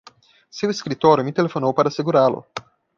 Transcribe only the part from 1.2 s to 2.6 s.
me telefonou para segurá-lo.